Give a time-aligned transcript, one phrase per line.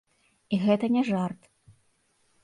[0.55, 1.45] І гэта не жарт.